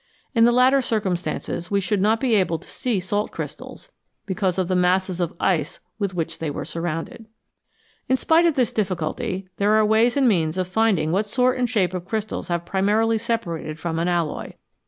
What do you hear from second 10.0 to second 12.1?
and means of finding what sort and shape of